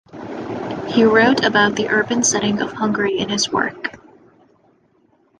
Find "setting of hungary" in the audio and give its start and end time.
2.23-3.19